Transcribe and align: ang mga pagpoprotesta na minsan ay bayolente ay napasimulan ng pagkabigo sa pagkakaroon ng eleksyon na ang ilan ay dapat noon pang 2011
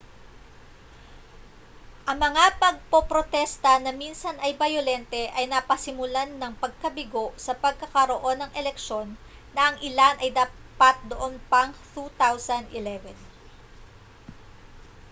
ang 2.09 2.17
mga 2.25 2.43
pagpoprotesta 2.63 3.73
na 3.85 3.91
minsan 4.03 4.33
ay 4.45 4.51
bayolente 4.61 5.23
ay 5.37 5.45
napasimulan 5.47 6.29
ng 6.41 6.53
pagkabigo 6.63 7.25
sa 7.45 7.53
pagkakaroon 7.63 8.37
ng 8.41 8.51
eleksyon 8.61 9.07
na 9.53 9.61
ang 9.69 9.77
ilan 9.87 10.15
ay 10.25 10.29
dapat 10.39 10.95
noon 11.11 11.33
pang 11.53 11.69
2011 11.93 13.13